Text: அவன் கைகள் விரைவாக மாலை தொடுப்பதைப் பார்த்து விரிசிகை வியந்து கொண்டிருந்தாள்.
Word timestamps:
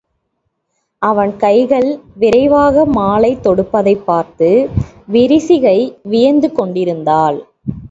அவன் 1.01 1.37
கைகள் 1.37 1.89
விரைவாக 2.15 2.85
மாலை 2.91 3.37
தொடுப்பதைப் 3.37 4.03
பார்த்து 4.05 4.49
விரிசிகை 5.11 5.77
வியந்து 6.03 6.51
கொண்டிருந்தாள். 6.51 7.39